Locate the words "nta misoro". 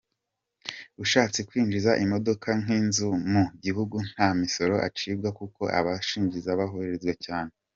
4.11-4.75